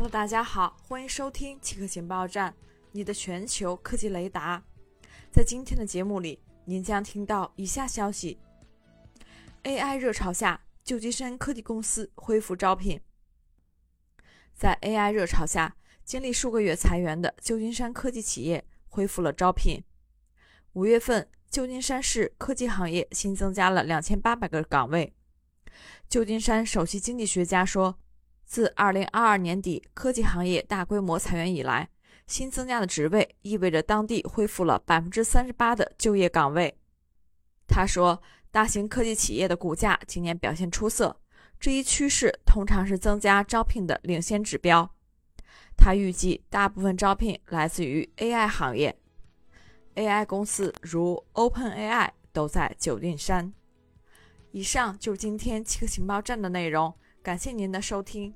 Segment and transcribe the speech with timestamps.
[0.00, 2.54] Hello，大家好，欢迎收听奇客情报站，
[2.92, 4.64] 你的全球科技雷达。
[5.30, 8.38] 在今天的节目里，您将听到以下消息
[9.62, 12.98] ：AI 热潮下，旧金山科技公司恢复招聘。
[14.54, 19.84] 在 AI 热潮下，经历数个月裁员的旧金山科技企业恢复了招聘。
[20.72, 25.12] 五月份，旧金山市科技行业新增加了两千八百个岗位。
[26.08, 27.98] 旧金山首席经济学家说。
[28.50, 31.88] 自2022年底科技行业大规模裁员以来，
[32.26, 36.76] 新增加的职位意味着当地恢复了38%的就业岗位。
[37.68, 41.20] 他说，大型科技企业的股价今年表现出色，
[41.60, 44.96] 这一趋势通常是增加招聘的领先指标。
[45.76, 48.98] 他预计大部分招聘来自于 AI 行业
[49.94, 53.54] ，AI 公司如 OpenAI 都在旧金山。
[54.50, 58.34] 以上就是今天七个情报站的内容，感谢您的收听。